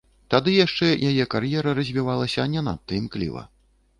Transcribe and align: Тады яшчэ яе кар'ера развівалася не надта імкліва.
Тады 0.33 0.53
яшчэ 0.53 0.87
яе 1.09 1.27
кар'ера 1.33 1.75
развівалася 1.81 2.47
не 2.53 2.63
надта 2.69 2.91
імкліва. 3.01 3.45